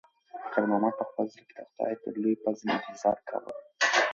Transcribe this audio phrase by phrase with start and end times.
[0.51, 3.51] خیر محمد په خپل زړه کې د خدای د لوی فضل انتظار کاوه.